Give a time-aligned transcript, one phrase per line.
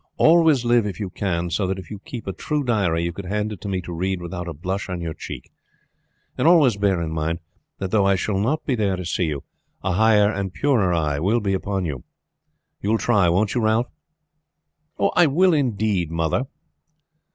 [0.17, 3.27] Always live, if you can, so that if you kept a true diary you could
[3.27, 5.51] hand it to me to read without a blush on your cheek;
[6.39, 7.37] and always bear in mind,
[7.77, 9.43] that though I shall not be there to see you,
[9.83, 12.03] a higher and purer eye will be upon you.
[12.81, 13.91] You will try; won't you, Ralph?"
[15.15, 16.45] "I will indeed, mother."